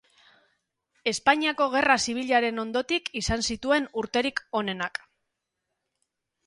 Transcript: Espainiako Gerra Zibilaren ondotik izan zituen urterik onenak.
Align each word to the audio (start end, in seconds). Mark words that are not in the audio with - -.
Espainiako 1.11 1.67
Gerra 1.75 1.97
Zibilaren 2.07 2.63
ondotik 2.65 3.13
izan 3.23 3.47
zituen 3.51 3.87
urterik 4.05 4.43
onenak. 4.63 5.03